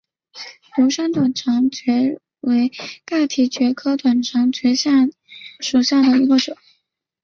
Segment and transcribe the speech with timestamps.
[0.75, 4.75] 独山短肠蕨为蹄盖蕨科短肠蕨
[5.59, 6.57] 属下的一个种。